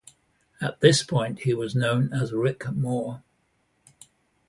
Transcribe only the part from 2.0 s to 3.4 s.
as Rick Moore.